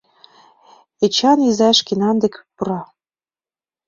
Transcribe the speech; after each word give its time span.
Эчан 1.05 1.39
изай 1.49 1.73
шкенан 1.79 2.15
деке 2.23 2.39
пура. 2.55 2.81